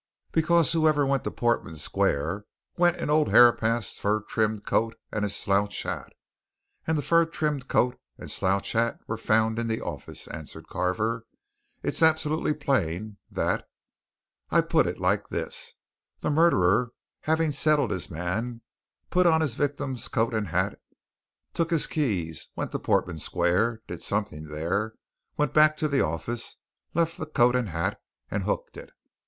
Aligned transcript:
"Because 0.31 0.71
whoever 0.71 1.05
went 1.05 1.23
to 1.25 1.29
Portman 1.29 1.77
Square 1.77 2.45
went 2.75 2.97
in 2.97 3.11
old 3.11 3.29
Herapath's 3.29 3.99
fur 3.99 4.21
trimmed 4.21 4.65
coat 4.65 4.97
and 5.11 5.21
his 5.21 5.35
slouch 5.35 5.83
hat, 5.83 6.13
and 6.87 6.97
the 6.97 7.03
fur 7.03 7.23
trimmed 7.27 7.67
coat 7.67 7.99
and 8.17 8.31
slouch 8.31 8.71
hat 8.71 8.99
were 9.05 9.15
found 9.15 9.59
in 9.59 9.67
the 9.67 9.79
office," 9.79 10.27
answered 10.29 10.67
Carver. 10.67 11.27
"It's 11.83 12.01
absolutely 12.01 12.55
plain, 12.55 13.17
that. 13.29 13.67
I 14.49 14.61
put 14.61 14.87
it 14.87 14.99
like 14.99 15.29
this. 15.29 15.73
The 16.21 16.31
murderer, 16.31 16.93
having 17.19 17.51
settled 17.51 17.91
his 17.91 18.09
man, 18.09 18.61
put 19.11 19.27
on 19.27 19.41
his 19.41 19.53
victim's 19.53 20.07
coat 20.07 20.33
and 20.33 20.47
hat, 20.47 20.81
took 21.53 21.69
his 21.69 21.85
keys, 21.85 22.47
went 22.55 22.71
to 22.71 22.79
Portman 22.79 23.19
Square, 23.19 23.83
did 23.87 24.01
something 24.01 24.45
there, 24.45 24.95
went 25.37 25.53
back 25.53 25.77
to 25.77 25.87
the 25.87 26.01
office, 26.01 26.55
left 26.95 27.19
the 27.19 27.27
coat 27.27 27.55
and 27.55 27.69
hat, 27.69 28.01
and 28.31 28.45
hooked 28.45 28.77
it. 28.77 28.89